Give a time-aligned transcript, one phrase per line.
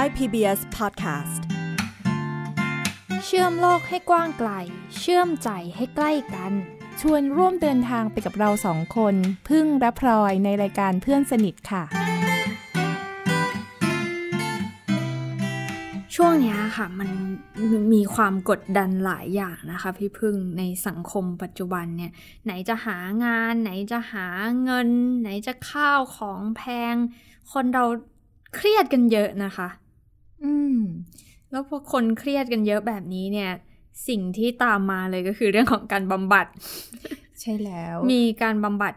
[0.00, 1.40] Thai PBS Podcast
[3.24, 4.50] เชื่อมโลกให้กว้างไกล
[4.98, 6.52] เชื่อมใจให้ใกล้กัน
[7.00, 9.14] ชวนร่วมเดินทางไปกับเราสองคน
[9.48, 11.84] พึ่งและพลอยในรายการเพื่อนสนิทค่ะ
[16.14, 17.10] ช่วงเนี้ยค่ะ มัน
[17.94, 22.12] มีความกดดันหลายอย่างนะคะ พี่พึ่งในสังคมปัจจุบันเนี่ย
[22.44, 24.26] ไหนจะหางาน ไหนจะหา
[24.62, 24.88] เงิน
[25.20, 26.94] ไหนจะข้าวของแพง
[27.52, 27.84] คนเรา
[28.54, 29.68] เครียดกันเยอะนะคะ
[30.44, 30.76] อืม
[31.50, 33.50] แล้วพอคนเครียดกันเยอะแบบนี้เนี่ย
[34.08, 36.46] สิ่งที่ตามมาเลยก็คือเรื่องของการบำบัด
[37.40, 38.94] ใช่แล้ว มีการบำบัด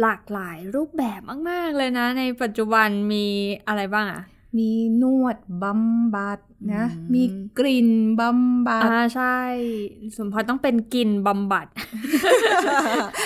[0.00, 1.20] หลากหลายรูปแบบ
[1.50, 3.26] มาก ๆ เลยนะ ในปัจจุบันมี
[3.68, 4.22] อะไรบ้างอะ
[4.58, 4.70] มี
[5.02, 6.38] นวดบำบัด
[6.74, 7.22] นะอืมมี
[7.58, 7.90] กลิ่น
[8.20, 9.38] บำบัดอ่าใช่
[10.16, 11.66] สมพรต้องเป็นกินบำบัด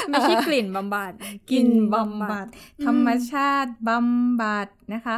[0.08, 1.12] ไม่ใช่กลิ่นบำบัด
[1.50, 2.46] กินบำบัด
[2.78, 5.16] อืมธรรมชาติบำบัดนะคะ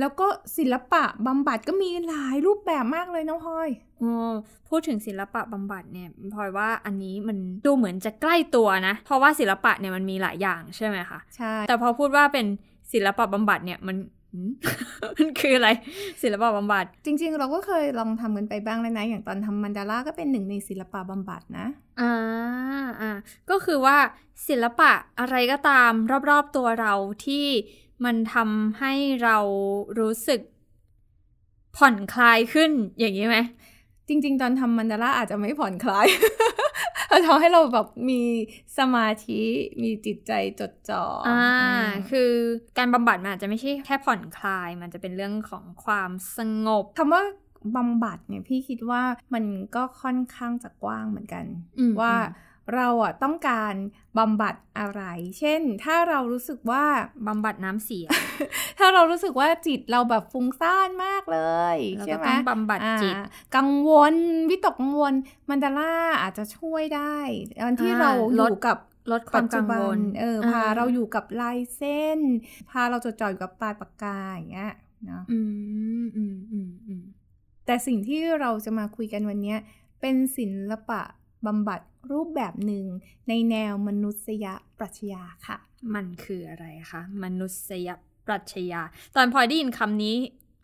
[0.00, 3.68] แล้วก็ศิลปะบำบัดก็มีหลายรูปแบบมากเลยน้องพลอย
[4.02, 4.32] อ๋อ
[4.68, 12.46] พูดถึงศิลปะบำบัดเนี่ยพลอยว่าอันนี้มันดูเหมือนจะใกล้ตัวนะ เพราะว่าศิลปะเนี่ยมันมีหลายอย่างใช่ไหมคะใช่แต่พอพูดว่าเป็น
[12.92, 13.96] ศิลปะบำบัดเนี่ยมัน
[14.32, 14.50] หืม
[15.18, 15.68] มันคืออะไร
[16.22, 21.66] ศิลปะบำบัด จริง ๆ เราก็เคยลองทำกันไปบ้างแล้วนะ อย่างตอนทำมันดาร่าก็เป็นหนึ่งในศิลปะบำบัดนะ
[22.00, 22.12] อ่า
[23.00, 23.10] อ่า
[23.50, 23.96] ก็คือว่า
[24.48, 25.92] ศิลปะอะไรก็ตาม
[26.30, 26.94] รอบๆตัวเรา
[27.26, 27.46] ที่
[28.04, 28.92] มันทำให้
[29.24, 29.38] เรา
[29.98, 30.40] รู้สึก
[31.76, 33.36] ผ่อนคลายขึ้นอย่างนี้ไหม
[34.08, 36.06] จริง ๆ ตอนทำมันดาร่าอาจจะไม่ผ่อนคลาย
[37.10, 38.22] มันทำให้เราแบบมี
[38.78, 39.40] สมาธิ
[39.82, 41.44] มีจิตใจจดจ่อออ่า
[41.86, 42.30] มคือ
[42.78, 47.22] การบำบัดมันอาจจะไม่ใช่แค่ผ่อนคลาย มันจะเป็นเรื่องของความสงบคำว่า
[47.76, 49.02] บำบัดเนี่ยพี่คิดว่า
[49.34, 51.44] มันก็ค่อนข้างจะกว้างเหมือนกัน
[51.78, 53.74] อืมว่าอืมเราอะต้องการ
[54.18, 55.02] บำบัดอะไร
[55.38, 56.84] เช่น ถ้าเรารู้สึกว่า
[57.26, 58.06] บำบัดน้ำเสีย
[58.78, 61.40] ถ้าเรารู้สึกว่าจิตเราแบบฟุ้งซ่านมากเล
[61.76, 63.24] ยเราใช่ก็ไหมต้องบำบัดจิตอ่า
[63.56, 64.14] กังวล
[64.50, 65.12] วิตกกังวล
[65.48, 67.18] มันดาร่าอาจจะช่วยได้
[67.62, 68.78] ตอนที่อ่าเราอลดยู่กับ
[69.12, 72.20] ลดควาปัมจจุกังบัวนลเออพาเราอยู่กับลายเส้น
[72.70, 74.72] พาเราจดจ่ออยู่กับปลายปากกาอย่างเงี้ย
[75.06, 75.38] เนาะอื
[76.02, 77.04] มอืมอืมอืม
[77.66, 79.58] แต่สิ่งที่เราจะมาคุยกันวันเนี้ย
[80.00, 81.02] เป็นศิลปะ
[81.46, 81.80] บำบัด
[82.12, 82.86] รูปแบบหนึ่ง
[83.28, 84.46] ในแนวมนุษย
[84.78, 85.58] ปรัชญาค่ะ
[85.94, 87.88] มันคืออะไรคะมนุษย
[88.26, 88.82] ปรัชญา
[89.16, 90.16] ตอนพลอยได้ยินคำนี้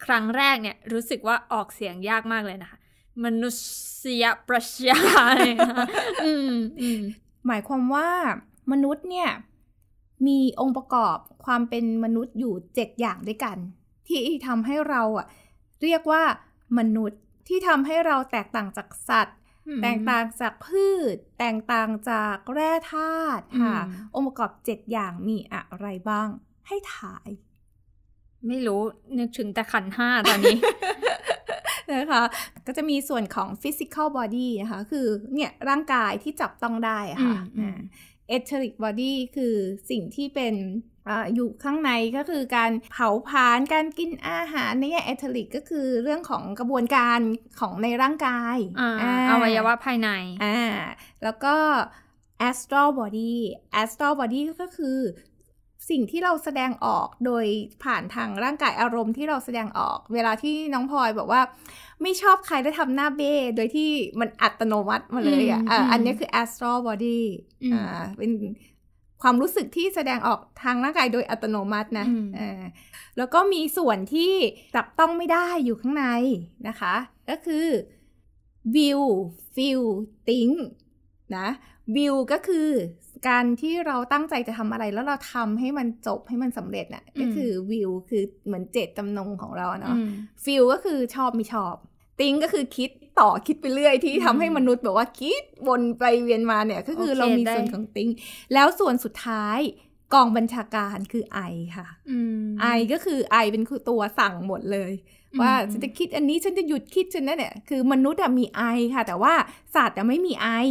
[0.04, 2.78] ครั้งแรกเนี่ยรู้สึกว่าออกเสียงยากมากเลยนะคะ
[3.24, 3.48] มนุ
[4.02, 5.00] ษยปรัชญา
[5.38, 5.86] เนี่ยนะคะ
[6.24, 7.02] อืมอืม
[7.46, 8.08] หมายความว่า
[8.72, 9.30] มนุษย์เนี่ย
[10.26, 13.56] มีองค์ประกอบความเป็นมนุษย์อยู่เจ็ดอย่างด้วยกัน
[14.06, 15.26] ที่ทำให้เราอะ
[15.82, 16.22] เรียกว่า
[16.78, 19.36] มนุษย์ที่ทำให้เราแตกต่างจากสัตว์
[19.82, 26.28] แตกต่างจากพืช แตกต่างจากแร่ธาตุค่ะอืมองค์ประกอบเจ็ดอย่างมีอะไรบ้าง
[26.66, 27.28] ให้ถ่าย
[28.46, 28.80] ไม่รู้
[29.18, 30.58] นึกถึงแต่ขันธ์ห้าตอนนี้
[31.92, 32.22] นะคะ
[32.66, 37.76] ก็จะมีส่วนของ physical body นะคะ คือเนี่ยร่างกายที่จับต้องได้อะค่ะอืมอืม
[38.36, 39.54] etheric body คือ
[39.90, 40.54] สิ่งที่เป็น
[41.08, 47.20] อาอยู่ข้างในก็คือการเผาผลาญการกินอาหารในแง่ etheric ก็คือเรื่องของกระบวนการ
[47.60, 50.08] ของในร่างกายอ่าาอวัยวะภายใน
[50.44, 50.76] อ่า
[51.22, 51.54] แล้วก็
[52.48, 53.34] astral body
[53.82, 54.98] astral body ก็คือ
[55.90, 57.44] สิ่งที่เราแสดงออกโดย
[57.84, 61.42] ผ่านทางร่างกายอารมณ์ที่เราแสดงออก เวลาที่น้องพลอยบอกว่า
[62.02, 63.90] ไม่ชอบใครได้ทำหน้าเบ้ โดยที่
[64.20, 67.20] มันอัตโนมัติมาเลยอะอืมอ่าอืมอันนี้คือ astral body
[67.62, 68.30] อืมอ่าเป็น
[69.22, 72.62] ความรู้สึกที่แสดงออกทางร่างกายโดยอัตโนมัตินะอืมอ่า
[73.18, 74.32] แล้วก็มีส่วนที่
[74.76, 76.06] จับต้องไม่ได้อยู่ข้างใน
[76.68, 76.94] นะคะ
[77.30, 77.66] ก็คือ
[78.74, 79.00] view
[79.54, 79.84] feel
[80.26, 80.56] think
[81.36, 81.48] นะ
[81.96, 82.68] view ก็คือ
[83.28, 90.08] การที่เราตั้งใจจะทำอะไรแล้วเราทำให้มันจบให้มันสำเร็จน่ะอืมก็คือ view คือเหมือนเจตจำนงของเราเนาะอืม
[90.44, 91.74] feel ก็คือชอบไม่ชอบ
[92.20, 98.10] think ก็คือคิดต่อคิดไปเรื่อยที่อืมทำให้มนุษย์แบบว่าคิดวนไปเวียนมาเนี่ย ก็คือโอเคเรามีได้ส่วนของ think
[98.54, 99.58] แล้วส่วนสุดท้าย
[100.14, 102.44] กองบัญชาการคือ I ค่ะอืม
[102.76, 104.92] I ก็คือ I เป็นคือตัวสั่งหมดเลย
[105.32, 108.44] อืมว่าฉันจะคิดอันนี้ฉันจะหยุดคิดฉันนั่นเนี่ยคือมนุษย์อะมี
[108.76, 109.34] I ค่ะ แต่ว่า
[109.74, 110.32] สัตว์อะไม่มี
[110.64, 110.66] I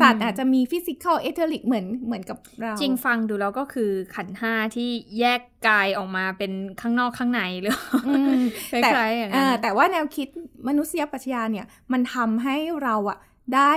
[0.00, 7.76] สัตว์อาจจะมีฟิสิกอลเอเทอริกเหมือนเหมือนกับเรา จริงฟังดูแล้วก็คือขันธ์ห้าที่แยกกายออกมาเป็นข้างนอกข้างในหรือ
[8.08, 8.40] อืม
[8.72, 10.28] คล้แต่ายๆอย่างนั้อ่านแต่ว่าแนวคิด
[10.68, 13.18] มนุษยปรัชญาเนี่ย มันทำให้เราอะ
[13.56, 13.74] ได้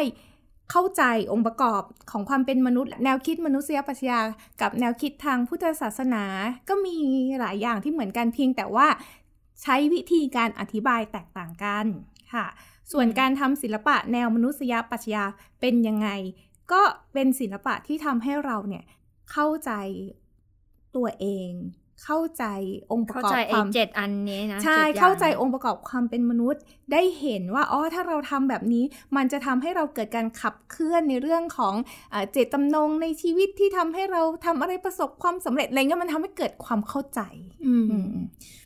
[0.72, 1.82] เข้าใจองค์ประกอบ
[2.12, 4.20] ของความเป็นมนุษย์ แนวคิดมนุษยปรัชญา
[4.62, 6.24] กับแนวคิดทางพุทธศาสนา
[6.70, 6.96] ก็มี
[7.40, 8.88] หลายอย่างที่เหมือนกันเพียงแต่ว่า
[9.62, 11.86] ใช้วิธีการอธิบายแตกต่างกัน
[12.34, 12.46] ค่ะ
[12.92, 15.24] ส่วนการทำศิลปะแนวมนุษยปรัชญา
[15.62, 16.10] เป็นยังไง
[16.72, 16.82] ก็
[17.14, 18.84] เป็นศิลปะที่ทำให้เราเนี่ย
[19.32, 19.72] เข้าใจ
[20.96, 21.52] ตัวเอง
[22.06, 22.46] เข้าใจ
[22.92, 26.62] องค์ประเข้ากอบใจคไอ้วามเจ็ดอันนี้นะใช่จ็ดอย่งเข้าใจองค์ประกอบความเป็นมนุษย์
[26.92, 28.84] ได้เห็นว่าอ๋อถ้าเราทำแบบนี้
[29.16, 31.76] มันจะทำให้เราเกิดการขับเคลื่อนในเรื่องของ
[32.12, 37.22] เออเจตจำนงในชีวิตที่ทำให้เราทำอะไรประสบความสำเร็จอะไรเงี้ยมันทำให้เกิดความเข้าใจ
[37.66, 38.22] อืมอืม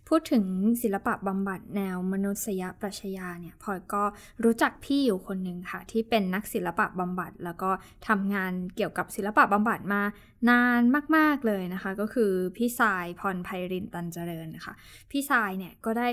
[0.10, 0.46] พูดถึง
[0.82, 4.04] ศิลปะบำบัดแนวมนุษยปรัชญาเนี่ยพลอยก็
[4.44, 7.70] รู้จักพี่อยู่คนหนึ่งค่ะ ที่เป็นนักศิลปะบำบัด แล้วก็
[8.08, 10.02] ทำงานเกี่ยวกับศิลปะบำบัดมา
[10.50, 10.82] นาน
[11.16, 14.74] มาก ๆเลยนะคะ ก็คือพี่สายพรไพรินตันเจริญนะคะ
[15.12, 16.08] พี่สายเนี่ยก็ได้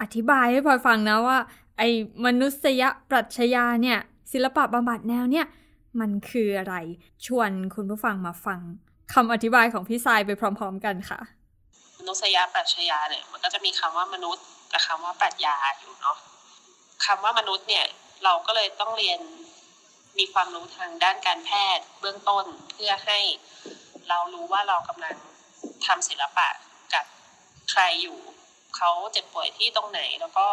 [0.00, 1.38] อธิบายให้พลอยฟังนะว่า
[1.78, 1.88] ไอ้
[2.24, 3.98] มนุษยปรัชญาเนี่ย
[4.32, 5.46] ศิลปะบำบัดแนวเนี่ย
[6.00, 6.76] มันคืออะไร
[7.26, 8.60] ชวนคุณผู้ฟังมาฟัง
[9.14, 11.20] คำอธิบายของพี่สายไปพร้อม ๆ กันค่ะ
[12.06, 16.18] นุษยปรัชญาเนี่ย มันก็จะมีคำว่ามนุษย์กับคำว่าปรัชญาอยู่เนาะ
[17.06, 17.84] คำว่ามนุษย์เนี่ย
[18.24, 19.20] เราก็เลยต้องเรียน
[20.18, 23.18] มีความรู้ทางด้านการแพทย์เบื้องต้นเพื่อให้
[24.08, 25.16] เรารู้ว่าเรากำลัง
[25.86, 26.48] ทำศิลปะ
[26.94, 27.04] กับ
[27.70, 28.18] ใครอยู่
[28.76, 30.46] เขาเจ็บป่วยที่ตรงไหนแล้วก็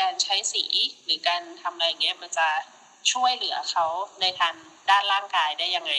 [0.00, 0.64] การใช้สี
[1.04, 2.48] หรือการทำอะไรอย่างเงี้ยมันจะ
[3.12, 3.86] ช่วยเหลือเขา
[4.20, 4.54] ในทาง
[4.90, 5.92] ด้านร่างกายได้ยังไง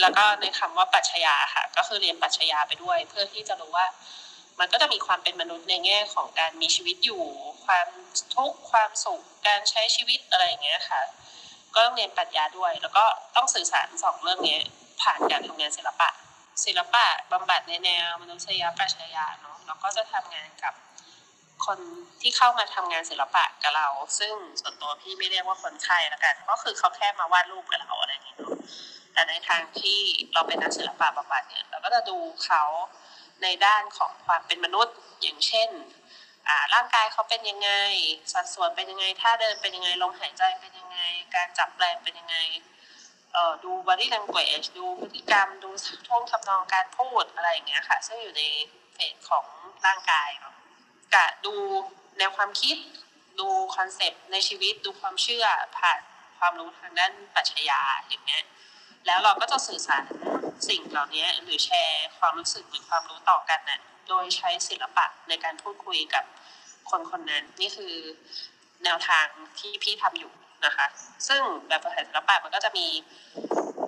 [0.00, 3.86] แล้วก็ในคำว่าปรัชญาค่ะ ก็คือเรียนปรัชญาไปด้วย เพื่อที่จะรู้ว่า
[4.60, 7.22] มันก็จะมีความเป็นมนุษย์ในแง่ของการมีชีวิตอยู่
[7.64, 7.88] ความ
[8.34, 11.02] ทุกข์ความสุขการใช้ชีวิตอะไรอย่างเงี้ยค่ะ
[11.74, 13.04] ก็ต้องเรียนปรัชญาด้วย แล้วก็
[13.36, 14.58] ต้องสื่อสารสองเรื่องนี้
[15.02, 16.08] ผ่านการทำงานศิลปะ
[16.64, 20.74] ศิลปะบำบัดในแนวมนุษยปรัชญาเนาะแล้วก็จะทำงานกับ
[21.66, 21.78] คน
[22.20, 28.56] ที่เข้ามาทำงานศิลปะกับเรา ซึ่งส่วนตัวพี่ไม่เรียกว่าคนไข้ละกัน ก็คือเขาแค่มาวาดรูปกับเราอะไรอย่างเงี้ยเนาะ
[29.12, 30.00] แต่ในทางที่
[30.34, 32.62] เราเป็นนักศิลปะบำบัดเนี่ยเราก็จะดูเขา
[33.42, 35.70] ในด้านของความเป็นมนุษย์อย่างเช่น
[36.48, 37.70] อ่าร่างกายเขาเป็นยังไง
[38.32, 40.98] สัดส่วนเป็นยังไงท่าเดินเป็นยังไงลมหายใจเป็นยังไง
[41.34, 42.36] การจับแรงเป็นยังไง
[43.32, 45.70] เออดู body language ดูพฤติกรรมดู
[46.06, 48.42] ท่วงทำนองการพูดอะไรอย่างเงี้ยค่ะ ซึ่งอยู่ใน
[48.94, 49.46] เฟสของ
[49.86, 50.54] ร่างกายเนาะ
[51.14, 51.54] กะดู
[52.18, 52.76] แนวความคิด
[53.40, 55.44] ดูคอนเซปต์ในชีวิตดูความเชื่อ
[55.78, 56.00] ผ่าน
[56.38, 58.44] ความรู้ทางด้านปรัชญาอย่างเงี้ย
[59.06, 60.04] แล้วเราก็จะสื่อสาร
[60.68, 66.24] สิ่งเหล่านี้หรือแชร์ความรู้สึกหรือความรู้ต่อกันน่ะโดยใช้ศิลปะในการพูดคุยกับ
[66.90, 67.94] คนคนนั้น นี่คือ
[68.84, 69.26] แนวทาง
[69.58, 70.32] ที่พี่ทำอยู่
[70.66, 70.86] นะคะ
[71.28, 72.86] ซึ่งแบบประเภทศิลปะมันก็จะมี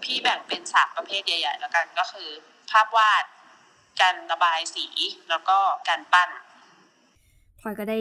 [0.05, 2.29] พี่แบ่งเป็นสามประเภทใหญ่ๆแล้วกันก็คือ
[2.71, 3.25] ภาพวาด
[4.01, 4.87] การระบายสี
[5.31, 5.59] แล้วก็
[5.89, 6.31] การปั้น
[7.63, 8.01] พลอยก็ได้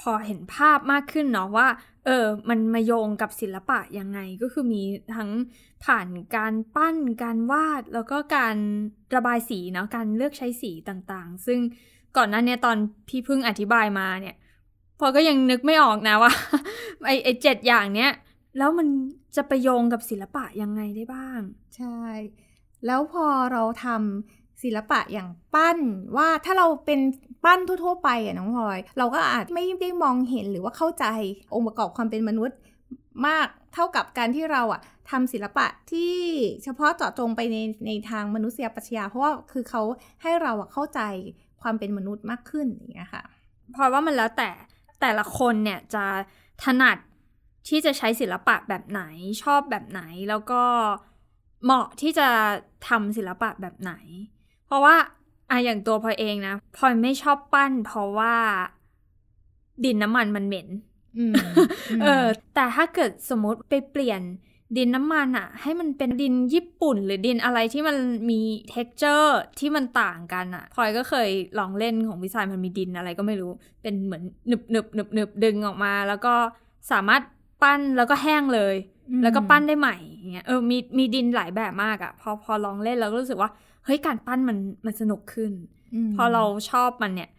[0.00, 1.68] พอเห็นภาพมากขึ้นเนาะว่า
[2.04, 4.82] เออ มันมาโยงกับศิลปะยังไงก็คือมี
[5.16, 5.30] ทั้ง
[5.84, 8.56] ผ่านการปั้นการวาดแล้วก็การ
[9.14, 11.58] ระบายสีเนาะการเลือกใช้สีต่างๆ ซึ่ง
[12.16, 12.76] ก่อนหน้านี้ตอน
[13.08, 14.36] พี่พิ่งอธิบายมาเนี่ย
[15.00, 16.32] พอก็ยังนึกไม่ออกนะว่า
[17.06, 18.12] ไอไอเจ็ดอย่างเนี้ย
[18.58, 18.88] แล้วมัน
[19.36, 21.40] จะไปโยงกับศิลปะยังไงได้บ้าง
[21.76, 21.98] ใช่
[22.86, 25.78] แล้วพอเราทำ ศิลปะอย่างปั้น
[26.16, 27.00] ว่าถ้าเราเป็น
[27.44, 31.06] ปั้นทั่ว ๆ ไปอะน้องพลอย เราก็อาจไม่ได้มองเห็นหรือว่าเข้าใจ
[31.54, 32.58] องค์ประกอบความเป็นมนุษย์
[33.26, 34.80] มากเท่ากับการที่เราอะ
[35.10, 36.14] ทำศิลปะที่
[36.64, 37.56] เฉพาะเจาะจงไปใน
[37.86, 39.82] ในทางมนุษยปรัชญาเพราะว่าคือเขา
[40.22, 41.00] ให้เราอะเข้าใจ
[41.62, 43.22] ความเป็นมนุษย์มากขึ้นอย่างเงี้ยค่ะ
[43.72, 44.50] เพราะว่ามันแล้วแต่
[45.00, 46.04] แต่ละคนเนี่ยจะ
[46.64, 46.98] ถนัด
[47.68, 49.02] ที่จะใช้ศิลปะแบบไหน
[49.42, 50.62] ชอบแบบไหนแล้วก็
[51.64, 52.28] เหมาะที่จะ
[52.88, 53.92] ทำศิลปะแบบไหน
[54.66, 54.96] เพราะว่า
[55.50, 58.34] อะอย่างตัวพลอยเองนะพลอยไม่ชอบปั้น เพราะว่า
[59.84, 60.68] ดินน้ำมันมันเหม็น
[61.18, 61.32] อืม
[62.02, 64.22] เออ แต่ถ้าเกิดสมมติไปเปลี่ยน
[64.76, 67.96] ดินน้ำมันอะให้มันเป็นดินญี่ปุ่น หรือดินอะไรที่มัน
[68.30, 68.40] มี
[68.72, 76.34] t e x t อร์ที่มันต่างกันอะพลอยก็เคยลองเล่นของวิสัยมันมีดินอะไรก็ไม่รู้ เป็นเหมือนหนึบหนึบหนึบหนึบดึงออกมา แล้วก็
[76.90, 77.22] สามารถ
[77.62, 78.76] ปั้นแล้วก็แห้งเลย
[79.10, 83.50] อืมแล้วก็ปั้นได้ใหม่อย่างเงี้ยเออมีมีดินหลายแบบมากอะพอพอลองเล่นแล้วก็รู้สึกว่า
[83.84, 85.52] เฮ้ยการปั้นมันมันสนุกขึ้น
[86.08, 87.30] มพอเราชอบมันเนี่ย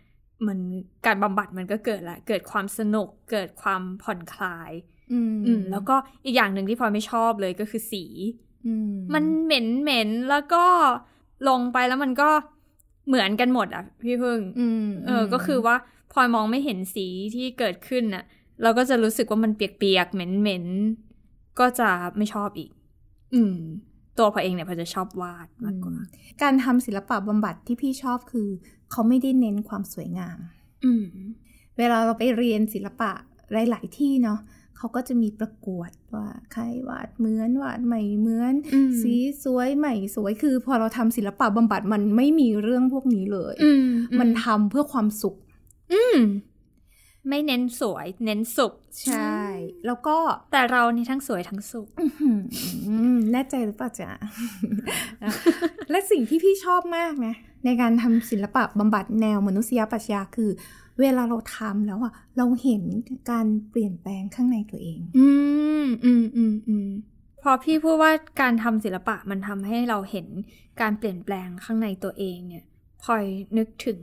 [0.47, 0.59] มัน
[1.05, 4.71] การบำบัดมันก็เกิดละเกิดความสนุกเกิดความผ่อนคลาย
[5.13, 5.95] อืมอืมแล้วก็
[6.25, 8.03] อีกอย่างหนึ่งที่พลอยไม่ชอบเลยก็คือสี
[8.65, 8.73] อื
[9.13, 10.63] มันเหม็นเหม็นแล้วก็
[11.49, 12.29] ลงไปแล้วมันก็
[13.07, 15.75] เหมือนกันหมดอะ พี่พึ่งอืมเออ ก็คือว่า
[16.11, 18.23] พลอยมองไม่เห็นสีที่เกิดขึ้นน่ะ
[18.61, 22.71] เราก็จะรู้สึกว่ามันเปียกๆเหม็นๆก็จะไม่ชอบอีก
[23.35, 23.57] อืม
[24.17, 25.95] ตัวพลอยเองเนี่ยพลอยจะชอบวาดมากกว่า
[26.41, 28.49] การทำศิลปะบำบัดที่พี่ชอบคือ
[28.91, 30.37] เขาไม่ได้เน้นความสวยงาม
[30.85, 31.05] อืม
[31.77, 33.11] เวลาเราไปเรียนศิลปะ
[33.51, 34.39] หลาย ๆ ที่เนาะ
[34.77, 43.85] เขาก็จะมีประกวดว่าใครวาดเหมือนวาดไม่เหมือนอืมสีสวยไม่สวยคือ พอเราทำศิลปะบำบัดมันไม่มีเรื่องพวกนี้เลยอืม
[44.19, 45.35] มันทำเพื่อความสุข
[45.93, 46.17] อืม
[47.29, 49.37] ไม่เน้นสวย เน้นสุข ใช่
[49.85, 50.17] แล้วก็
[50.51, 52.31] แต่เรานี่ทั้งสวยทั้งสุขอื้อหื
[53.15, 54.09] อแน่ใจหรือเปล่าจ๊ะ
[55.91, 60.49] และสิ่งที่พี่ชอบมากนะ ในการทำศิลปะบำบัดแนวมนุษยปรัชญาคือ
[60.99, 62.83] เวลาเราทำแล้วอะเราเห็น
[63.31, 65.27] การเปลี่ยนแปลงข้างในตัวเอง อื
[65.83, 66.87] มอืมอืมอืม
[67.41, 70.27] พอพี่พูดว่าการทำศิลปะมันทำให้เราเห็น
[70.81, 72.63] การเปลี่ยนแปลงข้างในตัวเองเนี่ย
[73.03, 73.25] พลอย
[73.57, 73.99] นึกถึง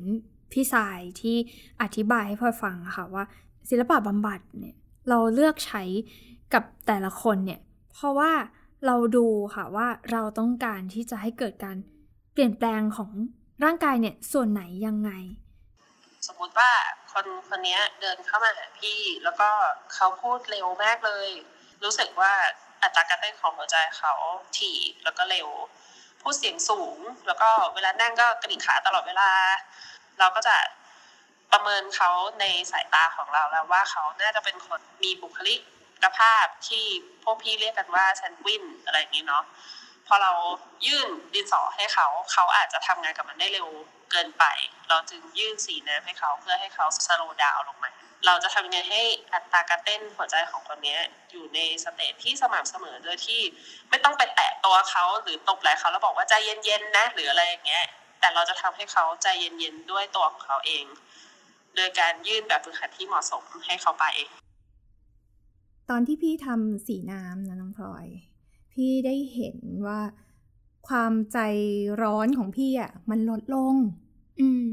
[0.55, 1.37] พี่สายที่
[1.83, 3.25] อธิบายให้พลอยฟังค่ะว่า
[3.69, 4.77] ศิลปะบำบัดเนี่ย
[5.09, 5.83] เราเลือกใช้
[6.55, 7.61] กับแต่ละคนเนี่ย
[7.93, 8.33] เพราะว่า
[8.87, 11.77] เราดูค่ะว่าเราต้องการที่จะให้เกิดการ
[12.33, 13.11] เปลี่ยนแปลงของ
[13.65, 15.11] ร่างกายเนี่ยส่วนไหนยังไง
[16.27, 16.71] สมมติว่า
[17.13, 19.49] คนคนนี้เดินเข้ามาหาพี่ แล้วก็
[19.95, 21.29] เขาพูดเร็วมากเลย
[21.85, 22.33] รู้สึกว่า
[22.83, 24.13] อัตราการเต้นของหัวใจเขา
[24.59, 25.49] ถี่แล้วก็เร็ว
[26.21, 29.31] พูดเสียงสูง แล้วก็เวลานั่งก็กระดิกขาตลอดเวลา
[30.19, 30.57] เราก็จะ
[31.53, 35.57] ประเมินเขาในสายตาของเราแล้วว่าเขาน่าจะเป็นคนมีบุคลิ
[36.05, 36.85] กภาพที่
[37.25, 39.45] พวกพี่เรียกกันว่าแซนด์วินอะไรอย่างนี้เนาะ
[40.07, 40.33] พอเรา
[40.87, 43.69] ยื่นดินสอให้เขา เขาอาจจะทำงานกับมันได้เร็ว
[44.11, 44.45] เกินไป
[44.89, 47.91] เราจึงยื่นสีน้ำให้เขาเพื่อให้เขา slow down ลงมา
[48.27, 49.03] เราจะทำยังไงให้
[49.35, 50.97] อัตราการเต้นหัวใจของคนนี้
[51.31, 53.41] อยู่ใน stage ที่สม่ำเสมอโดยที่
[53.91, 57.85] ไม่ต้องไปแตะตัวเขาหรือตบไหล่เขาแล้วบอกว่าใจเย็นๆนะหรืออะไรอย่างเงี้ย
[58.25, 60.85] แต่เราจะทำให้เขาใจเย็นๆด้วยตัวของเขาเอง
[61.77, 64.05] โดยการยื่นแบบฝึกหัดที่เหมาะสมให้เขาไป
[65.91, 68.07] ตอนที่พี่ทำสีน้ำนะน้องพลอย
[68.73, 70.01] พี่ได้เห็นว่า
[70.89, 71.39] ความใจ
[72.03, 73.75] ร้อนของพี่อะ มันลดลง
[74.41, 74.71] อืม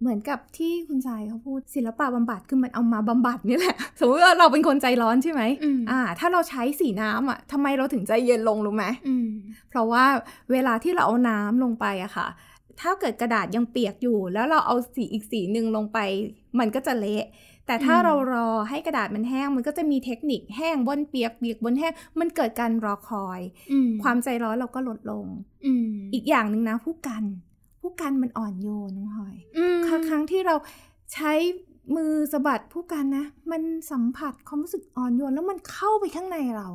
[0.00, 9.28] เหมือนกับที่คุณชายเขาพูดศิลปะบำบัดคือมันเอามาบำบัดนี่แหละ สมมติว่าเราเป็นคนใจร้อนใช่ไหมอืมอ่า ถ้าเราใช้สีน้ำอะทำไมเราถึงใจเย็นลงรู้ไหมอืม
[9.68, 10.04] เพราะว่า
[10.52, 12.26] เวลาที่เราเอาน้ำลงไปอะค่ะ
[12.80, 15.98] ถ้าเกิดกระดาษยังเปียกอยู่ แล้วเราเอาสีอีกสีหนึ่งลงไป
[16.58, 17.26] มันก็จะเละ
[17.66, 23.40] แต่ถ้าอืมเรารอให้กระดาษมันแห้ง มันก็จะมีเทคนิคแห้งบนเปียกเปียกบนแห้ง มันเกิดการรอคอย
[23.72, 25.26] อืมความใจร้อนเราก็ลดลง
[25.66, 27.24] อืมอีกอย่างหนึ่งนะผู้กัน
[27.80, 30.56] ผู้กันมันอ่อนโยนน้องพลอยอืมครั้งครั้งที่เรา
[31.12, 31.32] ใช้
[31.96, 36.68] มือสะบัดผู้กันนะ มันสัมผัสความรู้สึกอ่อนโยนแล้วมันเข้าไปข้างในเรา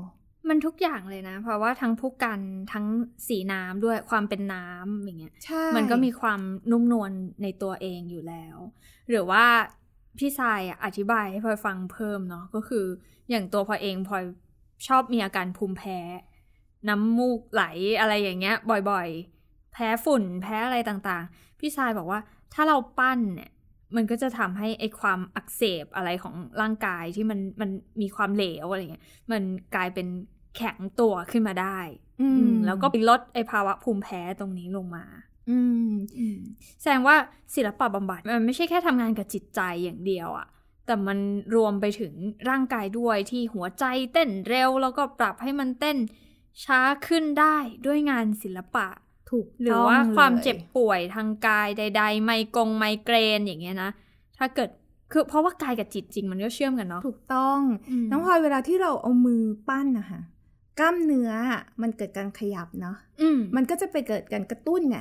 [0.49, 2.39] มันทุกอย่างเลยนะ เพราะว่าทั้งผู้กัน
[2.73, 2.85] ทั้ง
[3.27, 6.39] สีน้ำด้วยความเป็นน้ำอย่างเงี้ยใช่มันก็มีความ
[6.71, 7.11] นุ่มนวล
[7.43, 8.57] ในตัวเองอยู่แล้ว
[9.09, 9.45] หรือว่า
[10.17, 12.85] พี่ทรายอะอธิบายให้พลอยฟังเพิ่มเนาะก็คือ
[13.29, 14.23] อย่างตัวพลอยเองพลอย
[14.87, 15.99] ชอบมีอาการภูมิแพ้
[16.89, 17.63] น้ำมูกไหล
[17.99, 18.55] อะไรอย่างเงี้ย
[18.89, 22.19] บ่อยๆ แพ้ฝุ่นแพ้อะไรต่างๆ พี่ทรายบอกว่า
[22.53, 23.51] ถ้าเราปั้นเนี่ย
[23.95, 27.69] มันก็จะทำให้ไอความอักเสบอะไรของร่างกายที่มันมัน
[28.01, 29.41] มีความเหลวอะไรเงี้ยมัน
[29.75, 30.07] กลายเป็น
[30.57, 31.79] แข็งตัวขึ้นมาได้
[32.21, 35.05] อือืมมแล้วก็ลดไอภาวะภูมิแพ้ตรงนี้ลงมา
[35.49, 35.59] อื
[35.89, 35.91] ม
[36.81, 37.15] แสดงว่า
[37.55, 40.47] ศิลปะบำบัดมันไม่ใช่แค่ทำงานกับจิตใจอย่างเดียวอะ
[40.85, 41.19] แต่มัน
[41.55, 42.13] รวมไปถึง
[42.49, 45.97] ร่างกายด้วยที่หัวใจเต้นเร็ว แล้วก็ปรับให้มันเต้น
[46.63, 48.87] ช้าขึ้นได้ด้วยงานศิลปะ
[49.29, 53.91] ถูกหรือต้งว่าความลยเจ็บป่วยทางกายใด ๆ ไมกงไมเกรนอย่างเงี้ยนะ
[54.37, 54.69] ถ้าเกิด
[55.11, 57.59] คือเพราะว่ากายกับจิตจริงมันก็เชื่อมกันเนาะถูกต้อง
[57.89, 60.21] อืมน้องพลอยเวลาที่เราเอามือปั้นนะคะ
[60.79, 64.97] กล้ามเนื้ออะมันเกิดการขยับเนาะอืมมันก็จะไปเกิดการกระตุ้นไง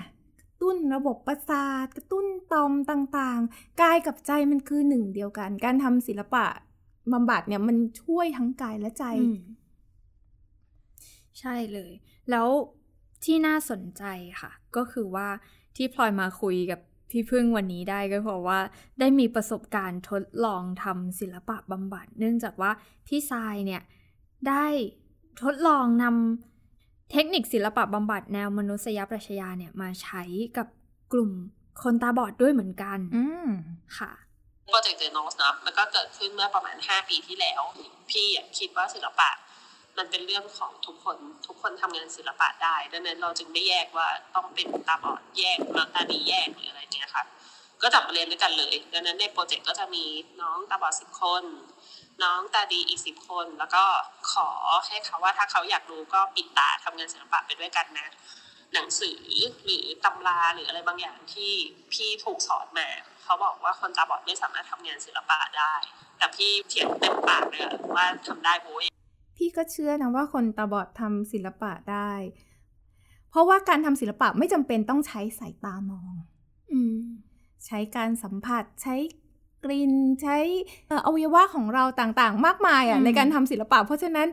[0.51, 6.47] กระตุ้นระบบประสาท กระตุ้นตอมต่างๆ กายกับใจมันคือหนึ่งเดียวกัน การทำศิลปะ
[7.13, 9.41] บำบัดเนี่ยมันช่วยทั้งกายและใจอืม
[11.41, 11.93] ใช่เลย
[12.31, 12.49] แล้ว
[13.25, 14.05] ที่น่าสนใจ
[14.41, 15.29] ค่ะ ก็คือว่า
[15.77, 18.59] ที่พลอยมาคุยกับพี่พึ่งวันนี้ได้ก็เพราะว่า
[19.01, 22.71] ได้มีประสบการณ์ทดลองทำศิลปะบำบัด เนื่องจากว่า
[23.07, 23.83] พี่ทรายเนี่ย
[24.49, 24.67] ได้
[25.43, 30.23] ทดลองนำเทคนิคศิลปะบำบัดแนวมนุษยปรัชญาเนี่ยมาใช้
[30.57, 30.67] กับ
[31.13, 31.31] กลุ่ม
[31.83, 33.49] คนตาบอดด้วยเหมือนกัน อืม
[33.99, 34.11] ค่ะ
[34.71, 37.61] project เดโนสเนาะมันก็เกิดขึ้นเมื่อประมาณ 5 ปีที่แล้ว
[38.11, 39.31] พี่อะคิดว่าศิลปะ
[39.99, 47.25] มันเป็นเรื่องของทุกคนทุกคนทำงานศิลปะได้ ดังนั้นเราจึงไม่แยกว่าต้องเป็นตาบอดแยกน้องตาดีแยกหรืออะไรเงี้ยค่ะ
[47.83, 50.05] ก็จับมาเรียนด้วยกันเลย ดังนั้นใน project ก็จะมี
[50.43, 51.45] น้องตาบอดสิบคน
[52.23, 53.85] น้องตาดีอีกสิบคน แล้วก็
[54.33, 54.49] ขอ
[54.87, 58.09] ให้เขาว่าถ้าเขาอยากรู้ก็ปิดตาทำงานศิลปะไปด้วยกันนะ
[58.75, 59.21] หนังสือ
[59.65, 61.53] หรือตำราหรืออะไรบางอย่างที่
[61.93, 62.89] พี่ถูกสอนมา
[63.23, 65.75] เขาบอกว่าคนตาบอดไม่สามารถทำงานศิลปะได้
[66.19, 68.87] แต่พี่เถียงเต็มปากเลยอะว่าทำได้โว้ย
[69.37, 72.13] พี่ก็เชื่อนะว่าคนตาบอดทำศิลปะได้
[73.31, 76.15] เพราะว่าการทำศิลปะไม่จำเป็นต้องใช้สายตามอง
[76.73, 76.99] อืม
[77.67, 78.95] ใช้การสัมผัสใช้
[79.65, 79.93] กลิ่น
[80.23, 80.37] ใช้
[80.89, 84.29] เอ่ออวัยวะของเราต่างๆ มากมายอะอืมในการทำศิลปะ เพราะฉะนั้น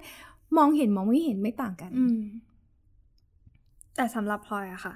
[0.58, 2.20] มองเห็นมองไม่เห็นไม่ต่างกันอืม
[3.96, 4.94] แต่สำหรับพลอยอะค่ะ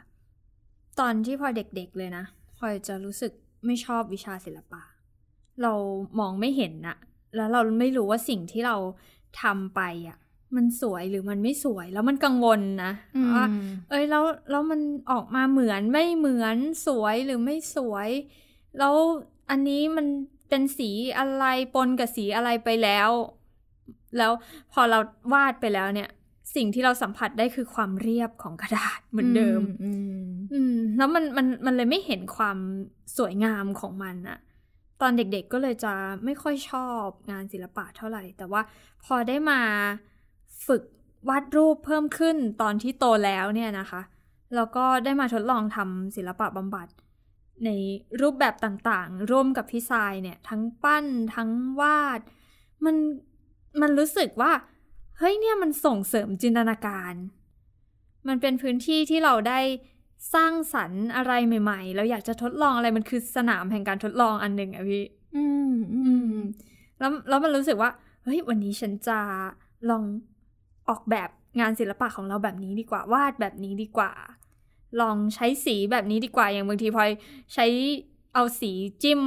[0.99, 2.25] ตอนที่พลอยเด็กๆเลยนะ
[2.57, 3.31] พลอยจะรู้สึก
[3.65, 4.81] ไม่ชอบวิชาศิลปะ
[5.61, 5.73] เรา
[6.19, 6.97] มองไม่เห็นนะ
[7.35, 8.77] แล้วเราไม่รู้ว่าสิ่งที่เรา
[9.41, 10.17] ทำไปอะ
[10.55, 12.91] มันสวยหรือมันไม่สวยแล้วมันกังวลนะ
[13.35, 13.45] ว่า
[13.89, 18.09] เอ้ยแล้วแล้วมันออกมาเหมือนไม่เหมือนสวยหรือไม่สวย
[18.79, 18.95] แล้ว
[19.49, 20.05] อันนี้มัน
[20.49, 23.09] เป็นสีอะไรปนกับสีอะไรไปแล้ว
[24.17, 24.31] แล้ว
[24.73, 24.99] พอเรา
[25.33, 26.09] วาดไปแล้วเนี่ย
[26.55, 30.23] สิ่งที่เราสัมผัสได้คือความเรียบของกระดาษเหมือนเดิมอืม
[30.53, 32.57] อืมแล้วมันมันมันเลยไม่เห็นความ
[33.17, 34.39] สวยงามของมันอะ
[35.01, 35.93] ตอนเด็กๆก็เลยจะ
[36.25, 38.61] ไม่ค่อยชอบงานศิลปะเท่าไหร่ แต่ว่า
[39.05, 39.61] พอได้มา
[40.67, 40.83] ฝึก
[41.29, 44.01] วาดรูปเพิ่มขึ้นตอนที่โตแล้วเนี่ยนะคะ
[44.55, 46.87] แล้วก็ได้มาทดลองทำศิลปะบำบัด
[47.65, 47.69] ใน
[48.21, 52.19] รูปแบบต่างๆ ร่วมกับพี่ทรายเนี่ย ทั้งปั้นทั้งวาด
[52.85, 52.95] มัน
[53.81, 54.51] มันรู้สึกว่า
[55.17, 57.13] เฮ้ยเนี่ยมันส่งเสริมจินตนาการ
[58.27, 59.59] มันเป็นพื้นที่ที่เราได้
[60.33, 61.33] สร้างสรรค์อะไร
[61.63, 65.03] ใหม่ๆแล้วอยากจะทดลองอะไรมันคือสนามแห่งการทดลองอันหนึ่งอะพี่
[65.35, 66.01] อืมอื
[66.33, 66.35] ม
[66.99, 67.89] แล้วแล้วมันรู้สึกว่า
[68.23, 69.19] เฮ้ยวันนี้ฉันจะ
[69.89, 70.03] ลอง
[70.89, 74.11] ออกแบบงานศิลปะของเราแบบนี้ดีกว่า วาดแบบนี้ดีกว่า
[75.01, 77.09] ลองใช้สีแบบนี้ดีกว่าอย่างบางทีพลอย
[77.53, 77.65] ใช้
[78.33, 78.71] เอาสี
[79.03, 79.21] จิ้ม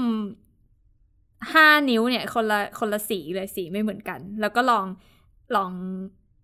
[1.53, 4.87] ห้านิ้วเนี่ยคนละคนละสีเลยสีไม่เหมือนกัน แล้วก็ลอง
[5.57, 5.71] ลอง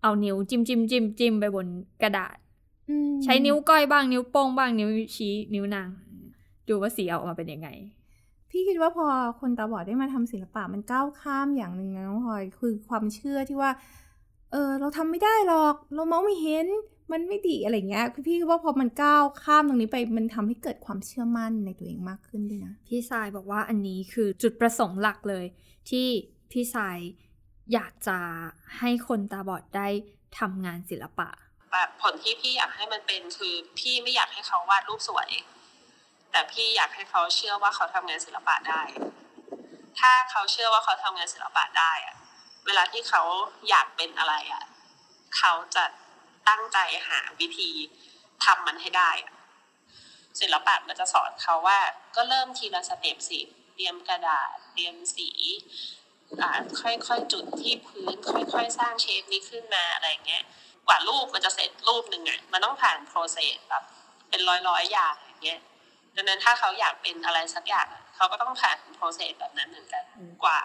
[0.01, 1.67] เอานิ้วจิ้มจิ้มจิ้มจิ้มไปบน
[2.03, 2.37] กระดาษ
[2.89, 5.89] อืมใช้นิ้วก้อยบ้างนิ้วโป้งบ้างนิ้วชี้นิ้วนาง
[6.67, 7.69] ดูว่าสีออกมาเป็นยังไง
[8.49, 9.05] พี่คิดว่าพอ
[9.39, 13.71] คนตาบอดได้มาทำศิลปะมันก้าวข้ามอย่างหนึ่งนะน้องพลอยคือความเชื่อที่ว่า
[14.51, 16.67] เออเราทำไม่ได้หรอก เรามองไม่เห็น
[17.11, 25.45] มันไม่ดีอะไรเงี้ยคือพี่คิดว่าพอมันก้าวข้ามตรงนี้ไปมันทำให้เกิดความเชื่อมั่นในตัวเองมากขึ้นด้วยนะ พี่สายบอกว่าอันนี้คือจุดประสงค์หลักเลย
[25.89, 26.07] ที่
[26.51, 26.99] พี่สาย
[27.73, 28.17] อยากจะ
[28.79, 29.87] ให้คนตาบอดได้
[30.39, 31.29] ทำงานศิลปะ
[31.71, 35.29] แบบผลที่พี่อยากให้มันเป็นคือพี่ไม่อยากให้เขาวาดรูปสวย
[36.31, 38.81] แต่พี่อยากให้เขาเชื่อว่าเขาทำงานศิลปะได้
[39.99, 42.15] ถ้าเขาเชื่อว่าเขาทำงานศิลปะได้อะ
[42.65, 43.21] เวลาที่เขา
[43.69, 44.63] อยากเป็นอะไรอะ
[45.37, 45.83] เขาจะ
[46.49, 47.69] ตั้งใจหาวิธี
[48.45, 49.33] ทำมันให้ได้อะ
[50.39, 51.79] ศิลปะมันจะสอนเขาว่า
[52.15, 53.39] ก็เริ่มทีละ step สิ
[53.75, 55.29] เตรียมกระดาษ เตรียมสี
[56.41, 58.15] อ่าค่อยๆจุดที่พื้น
[58.53, 60.43] ค่อยๆ สร้าง shape นี้ขึ้นมาอะไรเงี้ย
[60.87, 63.83] กว่ารูปมันจะเสร็จรูปหนึ่งอะมันต้องผ่าน process แบบ
[64.29, 65.61] เป็นร้อยร้อยๆอย่างอย่างเงี้ย
[66.15, 70.03] ดังนั้นถ้าเขาอยากเป็นอะไรสักอย่างอะเขาก็ต้องผ่าน process แบบนั้นเหมือนกัน
[70.43, 70.61] กว่า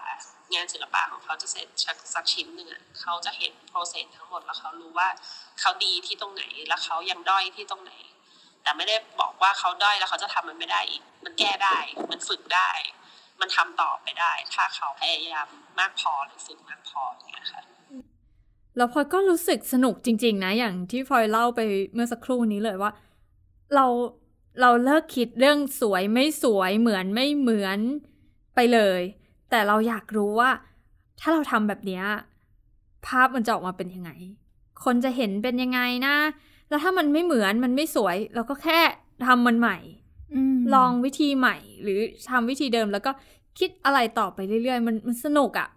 [0.53, 1.67] งานศิลปะของเขาจะเสร็จ
[2.13, 5.07] สักชิ้นหนึ่งอะเขาจะเห็น process ทั้งหมดแล้วเขารู้ว่า
[5.59, 7.93] เขาดีที่ตรงไหนแล้วเขายังด้อยที่ตรงไหน
[8.63, 11.77] แต่ไม่ได้บอกว่าเขาด้อยแล้วเขาจะทำมันไม่ได้อีก มันแก้ได้
[12.11, 12.69] มันฝึกได้
[13.41, 15.47] มันทำต่อไปได้ ถ้าเขาพยายาม
[15.79, 17.61] มากพอหรือฝึกมากพออย่างเงี้ยค่ะ
[18.77, 21.61] แล้วพลอยก็รู้สึกสนุกจริง ๆ นะ อย่างที่พลอยเล่าไป
[21.93, 22.91] เมื่อสักครู่นี้เลยว่า
[23.75, 23.85] เรา
[24.61, 27.79] เราเลิกคิดเรื่องสวยไม่สวยเหมือนไม่เหมือน
[28.55, 29.01] ไปเลย
[29.51, 30.49] แต่เราอยากรู้ว่า
[31.19, 32.03] ถ้าเราทำแบบเนี้ย
[33.05, 34.11] ภาพมันจะออกมาเป็นยังไง
[34.83, 36.15] คนจะเห็นเป็นยังไงนะ
[36.69, 38.79] แล้วถ้ามันไม่เหมือนมันไม่สวย เราก็แค่
[39.25, 39.77] ทำมันใหม่
[40.57, 43.11] มลองวิธีใหม่ หรือทำวิธีเดิมแล้วก็
[43.59, 45.69] คิดอะไรต่อไปเรื่อยๆ มันมันสนุกอะ่ะ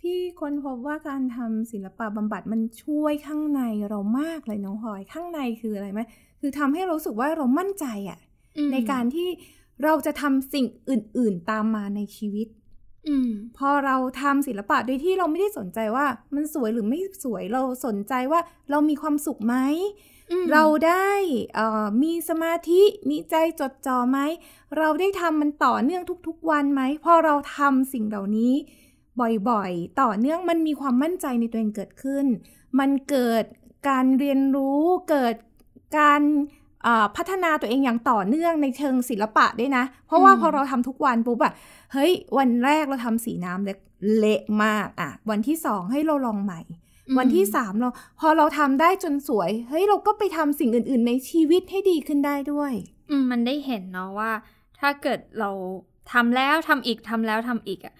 [0.00, 6.00] พี่ค้นพบว่าการทำศิลปะบำบัดมันช่วยข้างในเรามากเลยน้องพลอยข้างในคืออะไรไหม
[6.40, 8.18] คือทำให้เรารู้สึกว่าเรามั่นใจอะ
[8.56, 9.28] อืมในการที่
[9.82, 12.48] เราจะทำสิ่งอื่น ๆ ตามมาในชีวิต
[13.08, 19.56] อืมพอเราทำศิลปะโดยที่เราไม่ได้สนใจว่า มันสวยหรือไม่สวยเราสนใจว่า เรามีความสุขไหม
[20.30, 21.10] อืมเราได้
[21.54, 24.18] เอ่อมีสมาธิมีใจจดจ่อไหม
[24.78, 28.54] เราได้ทำมันต่อเนื่องทุก ๆ วันไหมพอเราทำสิ่งเหล่านี้
[29.20, 32.26] บ่อยๆ ต่อเนื่องมันมีความมั่นใจในตัวเองเกิดขึ้น
[32.78, 33.44] มันเกิด
[33.88, 35.34] การเรียนรู้เกิด
[35.98, 36.63] การเอ่อ
[37.16, 41.52] พัฒนาตัวเองอย่างต่อเนื่องในเชิงศิลปะด้วยนะ เพราะว่าพอเราทำทุกวันปุ๊บอะ
[41.92, 43.78] เฮ้ย วันแรกเราทำสีน้ำเล็ก
[44.18, 46.60] เละมากอะวันที่สองให้เราลองใหม่
[47.18, 47.88] วันที่สามเรา
[48.20, 52.72] พอเราทำได้จนสวย เฮ้ยเราก็ไปทำสิ่งอื่น ๆ ในชีวิตให้ดีขึ้นได้ด้วย
[53.10, 54.30] อืมมันได้เห็นเนาะว่า
[54.80, 55.50] ถ้าเกิดเรา
[56.12, 57.94] ทำแล้วทำอีกทำแล้วทำอีกอะ่ะ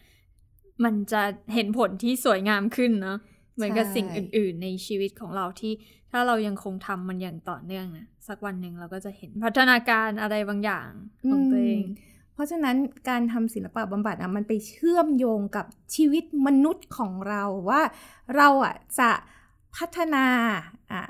[0.84, 1.22] มันจะ
[1.54, 3.18] เห็นผลที่สวยงามขึ้นเนาะ
[3.54, 5.72] เหมือนกับใช่สิ่งอื่น ๆ ในชีวิตของเราที่
[6.10, 10.90] ถ้าเรายังคงทำมันอย่างต่อเนื่องนะ สักวันหนึ่งเราก็จะเห็นพัฒนาการอะไรบางอย่าง
[11.30, 12.76] ของตัวเองมเพราะฉะนั้น
[13.08, 17.82] การทำศิลปะบำบัดอะมันไปเชื่อมโยงกับชีวิตมนุษย์ของเราว่า
[18.36, 19.10] เราอะจะ
[19.76, 20.26] พัฒนา
[20.92, 21.02] อ่า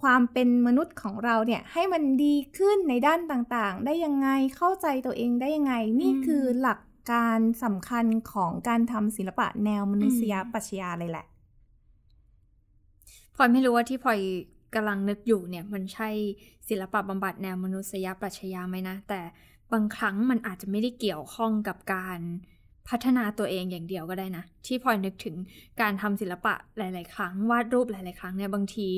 [0.00, 6.80] ความเป็นมนุษย์ของเราเนี่ยให้มันดีขึ้นในด้านต่างๆ ได้ยังไงเข้าใจตัวเองได้ยังไง นี่อืมคือหลัก
[7.12, 11.26] การสำคัญของการทำศิลปะแนวมนุษยปรัชญาเลยแหละ
[13.34, 14.20] พลอยไม่รู้ว่าที่พลอย
[14.74, 16.08] กำลังนึกอยู่เนี่ยมันใช่
[16.68, 19.20] ศิลปะบำบัดแนวมนุษยปรัชญาไหมนะ แต่
[19.72, 22.20] บางครั้งมันอาจจะไม่ได้เกี่ยวข้องกับการ
[22.88, 25.36] พัฒนาตัวเองอย่างเดียวก็ได้นะ ที่พลอยนึกถึง
[25.80, 28.88] การทำศิลปะหลาย ๆ ครั้ง วาดรูปหลาย ๆ ครั้งเนี่ยบางที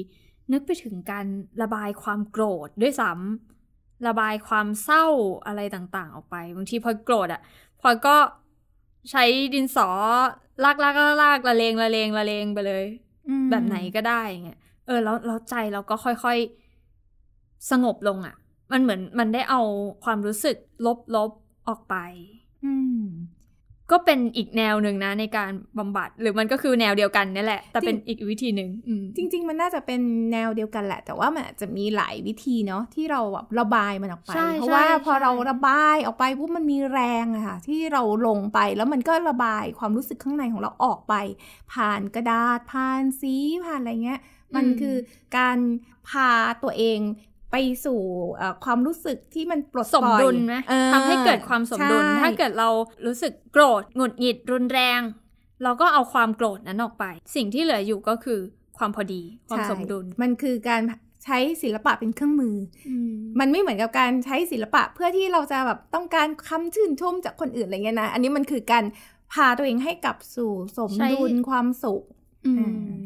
[0.52, 1.26] นึกไปถึงการ
[1.62, 5.07] ระบายความโกรธด้วยซ้ำระบายความเศร้า
[5.46, 7.42] อะไรต่าง ๆ ออกไป บางทีพลอยโกรธอะ่ะ
[7.81, 8.16] พลอยก็
[9.11, 9.88] ใช้ดินสอ
[10.64, 12.85] ลากลากลากลากละเลงละเลงละเลงไปเลย
[13.50, 18.35] แบบไหนก็ได้เงี้ย เออแล้วแล้วใจเราก็ค่อยๆ สงบลงอะ่ะ
[18.72, 19.61] มันเหมือนมันได้เอา
[20.05, 20.57] ความรู้สึก
[21.16, 21.96] ลบๆ ออกไป
[22.64, 23.03] อืม
[23.90, 30.01] ก็เป็นอีกแนวหนึ่งนะในการบำบัดหรือมันก็คือแนวเดียวกันนี่แหละ แต่เป็นอีกวิธีหนึ่งอืมจริง ๆ มันน่าจะเป็น
[30.33, 41.14] แนวเดียวกันแหละ แต่ว่ามันอาจจะมีหลายวิธีเนาะที่เราแบบระบายมันออกไปใช่เพราะว่าใช่พอเราใช่ระบายออกไปปุ๊บมันมีแรงอะค่ะที่เราลงไปแล้วมันก็ระบายความรู้สึกข้างในของเราออกไป
[41.72, 44.20] ผ่านกระดาษผ่านสีผ่านอะไรเงี้ย
[44.57, 44.97] มันคือ
[45.39, 45.59] การ
[46.09, 46.31] พา
[46.63, 47.01] ตัวเอง
[47.51, 48.01] ไปสู่
[48.35, 52.69] เอ่อความรู้สึกที่มันปลดสปมล่อยดุลไหมออทำให้เกิดความสมดุลใช่ถ้าเกิดเรา
[53.07, 55.01] รู้สึกโกรธหงุดหงิดรุนแรง
[55.63, 58.41] เราก็เอาความโกรธนั้นออกไป สิ่งที่เหลืออยู่ก็คือ
[58.79, 60.83] ความพอดีความใช่สมดุล มันคือการ
[61.25, 62.57] ใช้ศิลปะเป็นเครื่องมือ
[62.89, 68.85] อืมมันไม่เหมือนกับการใช้ศิลปะเพื่อที่เราจะแบบต้องการคำชื่นชมจากคนอื่นอะไรเงี้ยนะ อันนี้มันคือการ
[69.33, 72.17] พาตัวเองให้กลับสู่สมดุลความสุขอือืมม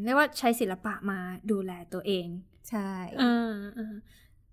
[0.04, 1.18] เรียกว่าใช้ศิลปะมา
[1.50, 2.26] ดูแลตัวเอง
[2.70, 3.94] ใช่เออเออ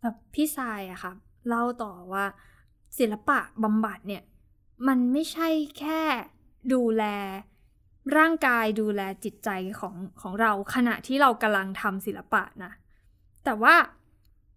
[0.01, 1.13] แบบพี่ทรายอะค่ะ
[1.47, 2.25] เล่าต่อว่า
[2.99, 4.23] ศิลปะบำบัดเนี่ย
[4.87, 6.01] มันไม่ใช่แค่
[6.73, 7.03] ดูแล
[8.17, 12.71] ร่างกายดูแลจิตใจของของเราขณะที่เรากำลังทำศิลปะนะ
[13.45, 13.75] แต่ว่า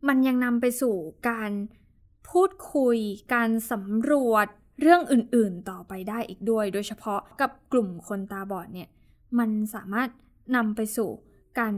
[0.08, 0.96] มันยังนำไปสู่
[1.28, 1.50] การ
[2.30, 2.96] พูดคุย
[3.35, 4.46] การสำรวจ
[4.80, 8.88] เรื่องอื่นๆต่อไปได้อีกด้วย โดยเฉพาะกับกลุ่มคนตาบอดเนี่ย
[9.38, 10.09] มันสามารถ
[10.57, 11.11] นำไปสู่
[11.59, 11.75] การ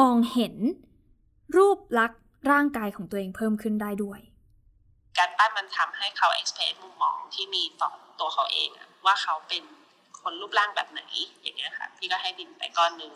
[0.00, 0.54] มองเห็น
[1.56, 2.20] รูปลักษณ์
[2.50, 4.20] ร่างกายของตัวเองเพิ่มขึ้นได้ด้วย
[5.18, 8.68] การปั้นมันทำให้เขา express มุมมองที่มีต่อตัวเขาเอง
[9.06, 9.62] ว่าเขาเป็น
[10.22, 11.02] คนรูปร่างแบบไหน
[11.42, 13.14] อย่างเงี้ยค่ะพี่ก็ให้ดินไปก้อนหนึ่ง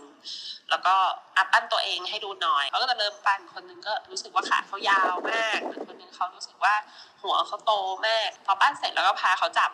[0.71, 0.95] แล้วก็
[1.37, 6.75] อัพปั้นตัวเองให้ดูหน่อยเขาก็จะเริ่มปั้นคนหนึงก็รู้สึกว่าขาเขายาวมากคนหนึงเขารู้สึกว่า
[7.23, 7.73] หัวเขาโต
[8.07, 9.71] มากพอปั้นเสร็จแล้วก็พาเขาจับ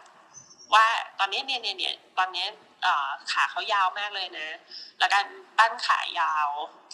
[0.75, 0.87] ว่า
[1.19, 2.47] ตอนนี้เนี่ยเนี่ยเนี่ยตอนนี้
[3.33, 4.49] ขาเขายาวมากเลยนะ
[4.99, 5.27] แล้วการ
[5.59, 6.49] ปั้นขายาว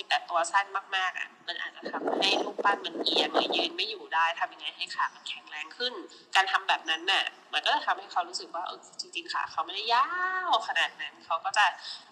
[0.08, 5.92] แต่ตัวสั้นมากๆอะ มันอาจจะทำให้รูปปั้นมันเอียงหรือยืนไม่อยู่ได้ทำยังไงให้ขามันแข็งแรงขึ้น
[6.34, 10.08] การทำแบบนั้นน่ะ มันก็จะทำให้เขารู้สึกว่าเออจริงๆขาเขาไม่ได้ยา
[10.48, 11.64] วขนาดนั้นเขาก็จะ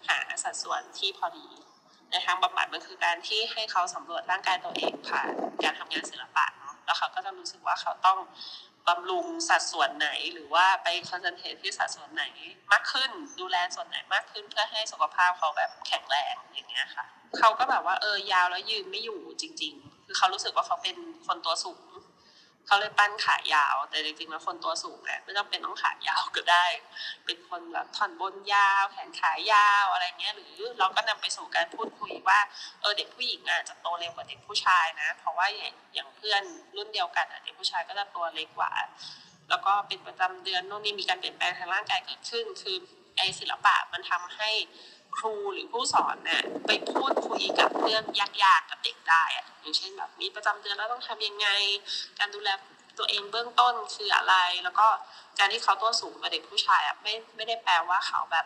[0.09, 1.47] หาสัดส่วนที่พอดี
[2.11, 5.31] ในทางบำบัดมันคือการที่ให้เขาสำรวจร่างกายตัวเองผ่าน
[5.63, 8.17] การทำงานศิลปะเนาะแล้วเขาก็จะรู้สึกว่าเขาต้อง
[8.87, 12.23] บำรุงสัดส่วนไหน หรือว่าไปคอนเซนเทรตที่สัดส่วนไหน
[12.71, 17.05] มากขึ้น ดูแลส่วนไหนมากขึ้นเพื่อให้สุขภาพเขาแบบแข็งแรงอย่างเงี้ยค่ะ
[17.39, 21.90] เขาก็แบบว่าเออยาวแล้วยืนไม่อยู่จริง ๆ คือเขารู้สึกว่าเขาเป็นคนตัวสูง
[22.65, 26.65] เขาเลยปั้นขายาว แต่จริงๆแล้วคนตัวสูงเนี่ยไม่จำเป็นต้องขายาวก็ได้
[27.25, 32.39] เป็นคนแบบท่อนบนยาว แขนขายาวอะไรเงี้ย หรือเราก็นำไปสู่การพูดคุยว่า
[32.81, 36.43] เออเด็กผู้หญิงอาจจะโตเร็วกว่าเด็กผู้ชายนะ เพราะว่าอย่างอย่างเพื่อน
[36.75, 38.71] รุ่นเดียวกันอะเด็กผู้ชายก็จะตัวเล็กกว่า
[39.49, 42.77] แล้วก็เป็นประจำเดือนนู่นนี่มีการเปลี่ยนแปลงทางร่างกายเกิดขึ้น คือ
[43.17, 44.49] ไอศิลปะมันทำให้
[45.17, 51.47] ครูหรือผู้สอนเนี่ยไปพูดคุยกับเรื่องยากๆกับเด็กได้อะอย่างเช่นแบบมีประจำเดือนแล้วต้องทำยังไง
[52.19, 52.49] การดูแล
[52.97, 54.87] ตัวเองเบื้องต้นคืออะไร แล้วก็
[55.39, 58.45] การที่เขาตัวสูงกว่าเด็กผู้ชายอะไม่ไม่ได้แปลว่าเขาแบบ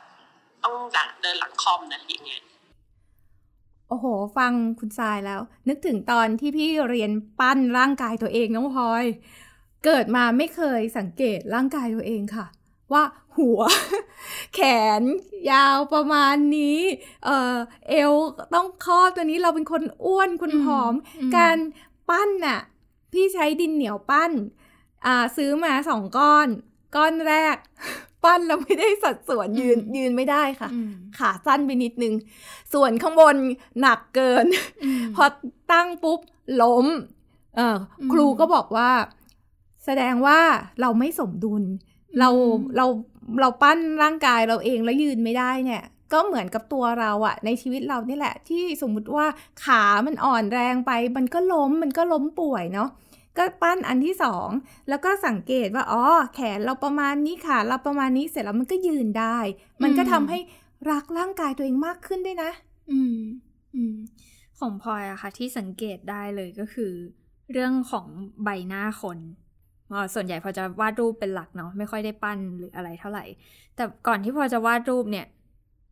[0.64, 2.44] ต้องหลังเดินหลังคอมนะอย่างเงี้ย
[3.90, 4.06] โอ้โห
[4.38, 9.06] ฟังคุณทรายแล้ว นึกถึงตอนที่พี่เรียนปั้นร่างกายตัวเองน้องพลอย
[9.86, 12.46] เกิดมาไม่เคยสังเกตร่างกายตัวเองค่ะ
[12.94, 13.04] ว่า
[13.38, 13.62] หัว
[14.56, 14.60] แข
[15.00, 15.04] น
[15.52, 16.80] ยาวประมาณนี้
[17.26, 17.56] เออ
[17.90, 18.12] เอว
[18.54, 21.58] ต้องครอบตัวนี้เราเป็นคนอ้วนคนผอมอืมการ
[22.10, 22.60] ปั้นน่ะ
[23.12, 24.32] พี่ใช้ดินเหนียวปั้น
[25.06, 26.48] อ่าซื้อมาสองก้อน
[26.96, 27.58] ก้อนแรก
[28.24, 32.14] ปั้นแล้วไม่ได้สัดส่วนยืนยืนไม่ได้ค่ะอืมขาสั้นไปนิดนึง
[32.74, 33.36] ส่วนข้างบน
[33.82, 34.46] หนักเกิน
[35.02, 35.24] มพอ
[35.72, 36.20] ตั้งปุ๊บ
[36.62, 36.86] ล้ม
[37.58, 38.92] เอออมครูก็บอกว่า
[39.86, 40.40] แสดงว่า
[40.82, 41.64] เราไม่สมดุล
[42.20, 42.86] เราอืมเรา
[43.42, 49.26] เราปั้นร่างกายเราเองแล้วยืนไม่ได้เนี่ย ก็เหมือนกับตัวเราอะในชีวิตเรานี่แหละ ที่สมมุติว่า
[49.64, 52.90] ขามันอ่อนแรงไป มันก็ล้มมันก็ล้มป่วยเนาะ
[53.38, 54.48] ก็ปั้นอันที่สอง
[54.90, 56.04] แล้วก็สังเกตว่าอ๋อ
[56.36, 59.38] แขนเราประมาณนี้ขาเราประมาณนี้เสร็จแล้วมันก็ยืนได้
[59.84, 60.40] มันก็ทำให้
[60.92, 62.52] รักร่างกายตัวเองมากขึ้นด้วยนะ
[62.92, 63.20] อืม
[63.76, 63.96] อืม
[64.60, 66.92] ของพลอยอะค่ะ ที่สังเกตได้เลยก็คือ
[67.52, 68.08] เรื่องของ
[68.44, 69.45] ใบหน้าคนอ่า
[70.14, 73.26] ส่วนใหญ่พอจะวาดรูปเป็นหลักเนาะไม่ค่อยได้ปั้นหรืออะไรเท่าไหร่
[73.76, 75.26] แต่ก่อนที่พอจะวาดรูปเนี่ย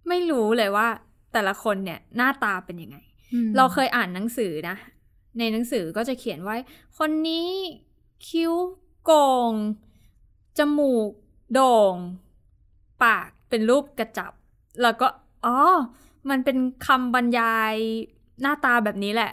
[0.08, 0.88] ไม่รู้เลยว่า
[1.34, 2.98] แต่ละคนเนี่ยหน้าตาเป็นยังไง
[3.58, 4.76] เราเคยอ่านหนังสือนะ
[5.40, 6.58] ในหนังสือก็จะเขียนไว้
[6.98, 7.50] คนนี้
[8.28, 8.54] คิ้ว
[9.04, 9.12] โก
[9.52, 9.54] ง
[10.58, 11.10] จมูก
[11.54, 11.96] โด่ง
[13.04, 14.34] ปากเป็นรูปกระจับ
[14.82, 15.08] แล้วก็
[15.46, 15.58] อ๋อ
[16.30, 17.76] มันเป็นคำบรรยาย
[18.42, 19.32] หน้าตาแบบนี้แหละ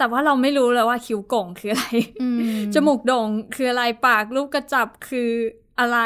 [0.00, 1.86] แต่ว่าเราไม่รู้เลยว่าคิ้วโก่งคืออะไร
[2.22, 2.40] อืม
[2.74, 5.30] จมูกโด่งคืออะไร ปากรูปกระจับคือ
[5.80, 5.98] อะไร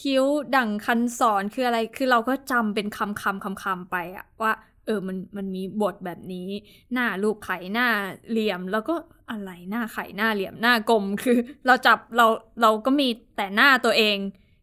[0.00, 0.24] คิ้ว
[0.56, 4.52] ดั่งคันสอนคืออะไร คือเราก็จำเป็นคำคำคำคำไปอะว่า
[4.86, 6.48] เออ มันมันมีบทแบบนี้
[6.92, 7.88] หน้ารูปไข่หน้า
[8.30, 8.94] เหลี่ยม แล้วก็
[9.30, 12.26] อะไรหน้าไข่หน้าเหลี่ยมหน้ากลม คือ เราจับเรา
[12.62, 14.16] เราก็มีแต่หน้าตัวเอง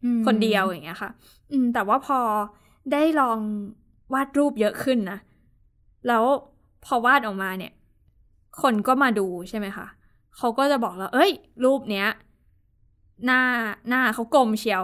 [0.04, 1.10] อืมคนเดียวอย่างเงี้ยค่ะ
[1.52, 2.20] อืม แต่ว่าพอ
[2.92, 3.38] ได้ลอง
[4.14, 5.18] วาดรูปเยอะขึ้นนะ
[6.08, 6.24] แล้ว
[6.84, 7.72] พอวาดออกมาเนี่ย
[8.62, 9.86] คนก็มาดูใช่ไหมคะ
[10.36, 11.32] เขาก็จะบอกเราเอ้ย
[11.64, 12.08] รูปเนี้ย
[13.26, 13.40] หน้า
[13.88, 14.82] หน้าเขากลมเชียว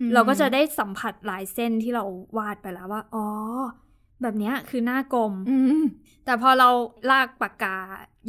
[0.00, 2.04] อืมเราก็จะได้สัมผัสลายเส้นที่เรา
[2.38, 3.26] วาดไปแล้วว่า อ๋อ
[4.22, 5.84] แบบเนี้ยคือหน้ากลมอืม
[6.24, 6.68] แต่พอเรา
[7.10, 7.76] ลากปากกา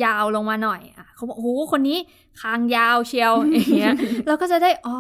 [0.04, 1.98] ยาวลงมาหน่อยอะเขาบอกโอ้โหคนนี้
[2.42, 3.96] คางยาวเชียวอย่างเงี้ย
[4.28, 4.98] เราก็จะได้อ๋อ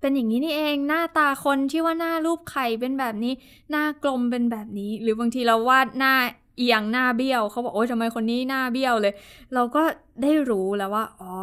[0.00, 3.32] เป็นอย่างนี้นี่เองหน้าตาคนที่ว่าหน้ารูปไข่เป็นแบบนี้
[3.70, 6.14] หน้ากลมเป็นแบบนี้ หรือบางทีเราวาดหน้า
[6.56, 9.14] เอียงหน้าเบี้ยวเขาบอกโอ๊ยทำไมคนนี้หน้าเบี้ยวเลย
[9.54, 9.82] เราก็
[10.22, 11.34] ได้รู้แล้วว่า อ๋อ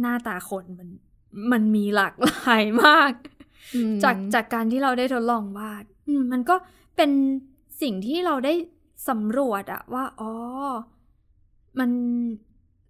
[0.00, 0.88] หน้าตาคนมัน
[1.52, 3.12] มันมีหลากหลายมาก
[3.74, 6.56] อืมจากจากการที่เราได้ทดลองวาดอืมมันก็
[6.96, 7.10] เป็น
[7.82, 8.54] สิ่งที่เราได้
[9.08, 10.32] สำรวจอะว่า อ๋อ
[11.78, 11.90] มัน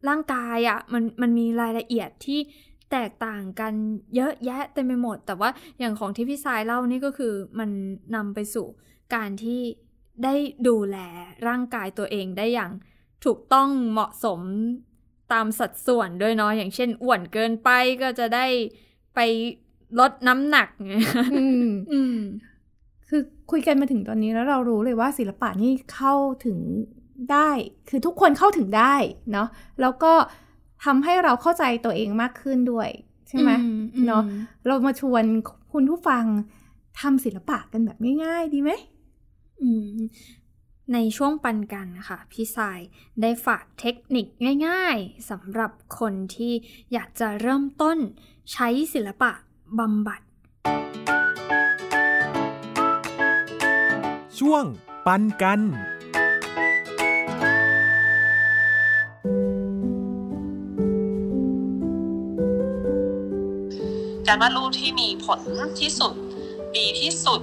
[0.09, 2.40] ร่างกายอะมันมันมีรายละเอียดที่
[2.92, 3.72] แตกต่างกัน
[4.16, 7.70] เยอะแยะเต็มไปหมด แต่ว่าอย่างของที่พี่สายเล่านี่ก็คือมัน
[8.14, 8.66] นำไปสู่
[9.14, 9.61] การที่
[10.24, 10.35] ได้
[10.68, 10.96] ดูแล
[11.48, 12.70] ร่างกายตัวเองได้อย่าง
[13.24, 14.40] ถูกต้องเหมาะสม
[15.33, 17.70] ตามสัดส่วนด้วยเนาะอย่างเช่นอ้วนเกินไป
[18.02, 18.46] ก็จะได้
[19.14, 19.20] ไป
[19.98, 20.68] ลดน้ำหนัก
[21.35, 22.16] อืมอืม
[23.09, 26.59] คือคุยกันมาถึงตอนนี้แล้วเรารู้เลยว่าศิลปะนี่เข้าถึง
[27.33, 27.50] ได้
[27.88, 28.94] คือทุกคนเข้าถึงได้
[29.33, 29.48] เนาะ
[29.80, 30.12] แล้วก็
[30.85, 32.88] ทำให้เราเข้าใจตัวเองมากขึ้นด้วย
[33.28, 34.22] ใช่ไหมอืมอืมเนาะ
[34.66, 35.24] เรามาชวน
[35.72, 36.24] คุณผู้ฟัง
[37.00, 38.89] ทำศิลปะกันแบบง่าย ๆ ดีไหมอืม
[40.92, 42.81] ในช่วงปันกันนะคะพี่สาย
[43.20, 44.27] ได้ฝากเทคนิค
[44.66, 46.53] ง่ายๆสำหรับคนที่
[46.92, 47.99] อยากจะเริ่มต้น
[48.53, 49.33] ใช้ศิลปะ
[49.79, 50.20] บำบัด
[54.38, 54.64] ช่วง
[55.07, 55.61] ปันกัน
[64.27, 65.40] การวาดรูปที่มีผล
[65.81, 66.14] ที่สุด
[66.77, 67.40] ดีที่สุด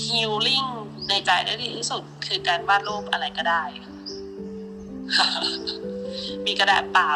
[0.00, 0.64] ฮีลลิ่ง
[1.08, 3.64] ในใจได้ดีที่สุด คือการวาดรูปอะไรก็ได้
[6.46, 7.12] มีกระดาษเปล่า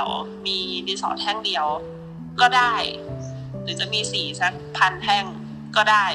[0.46, 1.66] มีดินสอแท่งเดียว
[2.40, 2.74] ก็ได้
[3.62, 5.24] หรือจะมีสีสักพันแท่ง
[5.76, 6.06] ก็ได้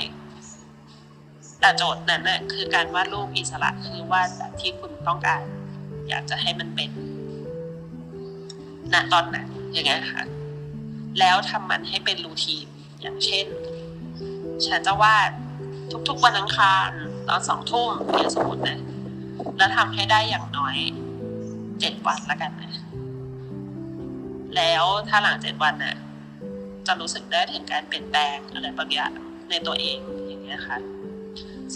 [1.60, 5.41] แต่โจทย์นั้นน่ะคือการวาดรูปอิสระคือวาดแบบที่คุณต้องการ
[6.10, 6.89] อยากจะให้มันเป็น
[8.93, 10.24] ณตอนนั้นอย่างเงี้ยค่ะ
[11.19, 12.67] แล้วทำมันให้เป็นรูทีน
[13.02, 13.45] อย่างเช่น
[14.65, 15.30] ฉันจะวาด
[16.10, 16.89] ทุกๆวันอังคาร
[17.30, 18.80] ตอนสองทุ่มเนี่ยสมมตินะ
[19.58, 20.77] แล้วทำให้ได้อย่างน้อย
[21.80, 22.73] เจ็ดวันละกันนะ
[24.56, 25.95] แล้วถ้าหลังเจ็ดวันน่ะ
[26.88, 29.12] จะรู้สึกได้ถึงการเปลี่ยนแปลงอะไรบางอย่าง
[29.49, 30.77] ในตัวเองอย่างเงี้ยค่ะ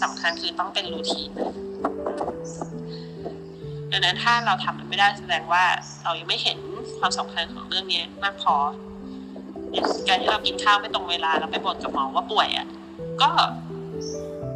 [0.02, 1.30] สำคัญคือต้องเป็นรูทีน
[3.90, 5.64] ดังนั้นถ้าเราทำมันไม่ได้แสดงว่า
[6.04, 6.58] เรายังไม่เห็น
[6.98, 8.54] ความสำคัญของเรื่องนี้มากพอ
[10.08, 12.66] การที่เรากินข้าวไม่ตรงเวลาแล้วไปบ่นกับหมอว่าป่วยอะ
[13.22, 13.28] ก็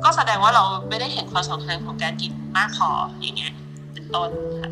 [0.04, 3.52] ก็แสดงว่าเราไม่ได้เห็นความสำคัญของการกินมากพออย่างเงี้ย
[3.92, 4.28] เป็นต้น
[4.60, 4.70] ค่ะ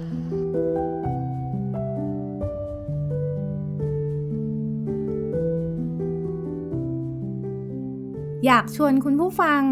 [8.46, 9.62] อยากชวนคุณผู้ฟัง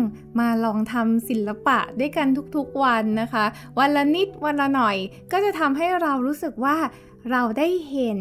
[0.40, 3.45] มาลองทำศิลปะด้วยกันทุกๆวันนะคะ
[3.79, 4.97] วันละนิดวันละหน่อย
[5.33, 6.77] ก็จะทำให้เรารู้สึกว่า
[7.31, 8.21] เราได้เห็น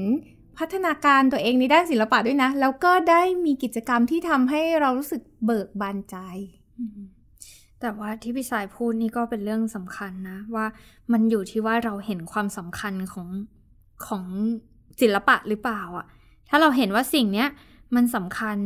[0.57, 6.17] พัฒนาการตัวเองในด้านศิลปะด้วยนะ แล้วก็ได้มีกิจกรรมที่ทำให้เรารู้สึกเบิกบานใจ
[7.85, 10.65] แต่ว่าที่พี่สายพูดนี่ก็เป็นเรื่องสำคัญนะ ว่า
[11.11, 13.27] มันอยู่ที่ว่าเราเห็นความสำคัญของ
[14.07, 14.25] ของ
[15.01, 16.05] ศิลปะหรือเปล่าอะ
[16.49, 17.47] ถ้าเราเห็นว่าสิ่งเนี้ย
[17.95, 18.57] มันสำคัญ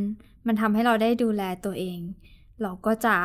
[0.48, 2.00] มันทำให้เราได้ดูแลตัวเอง
[2.62, 3.16] เราก็จะ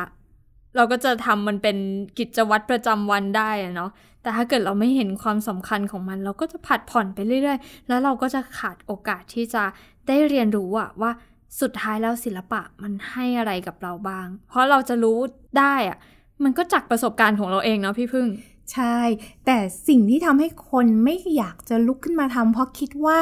[0.75, 1.77] เราก็จะทำมันเป็น
[2.19, 9.63] กิจวัตรประจำวันได้เนาะแต่ถ้าเกิดเราไม่เห็นความสำคัญของมัน เราก็จะผัดผ่อนไปเรื่อย ๆ แล้วเราก็จะขาดโอกาสที่จะ
[10.07, 11.11] ได้เรียนรู้อะว่า
[11.61, 15.17] สุดท้ายแล้วศิลปะมันให้อะไรกับเราบ้าง เพราะเราจะรู้
[15.59, 15.97] ได้อะ
[16.43, 18.27] มันก็จากประสบการณ์ของเราเองเนาะพี่พึ่ง
[18.73, 18.97] ใช่
[19.45, 23.19] แต่สิ่งที่ทำให้คนไม่อยากจะลุกขึ้นมาทำเพราะคิดว่า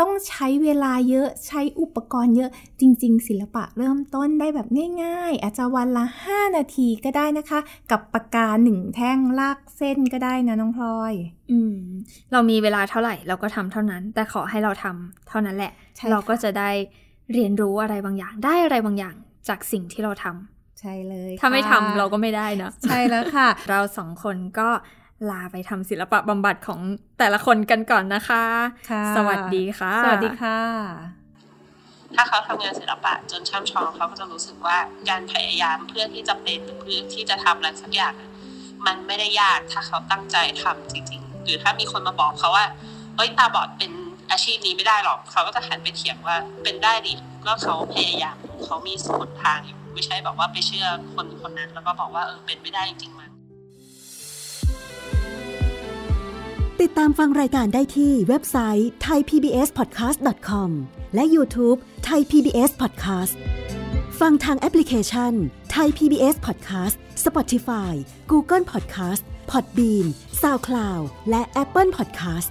[0.00, 4.68] ต้องใช้เวลาเยอะใช้อุปกรณ์เยอะจริง ๆ ศิลปะเริ่มต้นได้แบบ
[5.02, 11.14] ง่าย ๆ อาจจะวันละ 5 นาทีก็ได้นะคะ กับปากกาหนึ่งแท่งลากเส้นก็ได้นะน้องพลอย
[11.50, 11.76] อืม
[12.32, 16.70] เรามีเวลาเท่าไหร่เราก็ทำเท่านั้น แต่ขอให้เราทำเท่านั้นแหละใช่เราก็ค่ะจะได้
[17.34, 19.14] เรียนรู้อะไรบางอย่างได้อะไรบางอย่าง
[19.48, 24.68] จากสิ่งที่เราทำใช่เลยถ้าไม่ค่ะทำเราก็ไม่ได้นะใช่แล้วค่ะ เราสองคนก็
[25.30, 26.80] ลาไปทำศิลปะบำบัดของ
[27.18, 28.44] แต่ละคนกันก่อนนะคะ
[28.90, 30.58] ค่ะสวัสดีค่ะ สวัสดีค่ะ
[32.14, 34.76] ถ้าเขาทำงานศิลปะจนช่ำชองเขาก็จะรู้สึกว่า
[35.08, 38.30] การพยายามเพื่อที่จะเป็นหรือเพื่อที่จะทำอะไรสักอย่างอะ
[38.86, 42.66] มันไม่ได้ยากถ้าเขาตั้งใจทำจริง ๆ หรือถ้ามีคนมาบอกเขาว่า
[43.16, 43.90] เอ้ยตาบอดเป็น
[44.30, 47.14] อาชีพนี้ไม่ได้หรอก เขาก็จะหันไปเถียงว่าเป็นได้ดิ
[47.44, 53.30] ก็เขาพยายามเขามีสุนทางอยู่ไม่ใช่บอกว่าไปเชื่อคนคนนั้น แล้วก็บอกว่าเออเป็นไม่ได้จริงๆมัน
[56.80, 60.70] ติดตามฟังรายการได้ที่เว็บไซต์ thaipbspodcast.com
[61.14, 63.34] และ YouTube Thai PBS Podcast
[64.20, 65.32] ฟังทางแอปพลิเคชัน
[65.74, 67.92] Thai PBS Podcast Spotify
[68.30, 70.06] Google Podcast Podbean
[70.42, 72.50] SoundCloud และ Apple Podcast